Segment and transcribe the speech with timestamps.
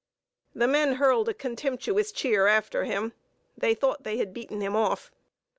[0.55, 3.13] The men hurled a contemptuous cheer after him;
[3.55, 5.11] they thought they had beaten him off.